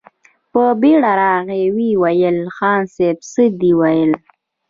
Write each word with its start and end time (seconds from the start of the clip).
په 0.51 0.63
بېړه 0.81 1.11
راغی، 1.21 1.63
ويې 1.75 1.93
ويل: 2.03 2.37
خان 2.55 2.81
صيب! 2.95 3.17
څه 3.31 3.43
دې 3.59 3.71
ويل؟ 3.79 4.11